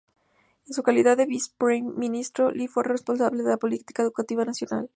En 0.65 0.73
su 0.73 0.81
calidad 0.81 1.15
de 1.15 1.27
viceprimer 1.27 1.93
ministro, 1.93 2.49
Li 2.49 2.67
fue 2.67 2.83
responsable 2.83 3.43
de 3.43 3.49
la 3.51 3.57
política 3.57 4.01
educativa 4.01 4.43
nacional. 4.43 4.89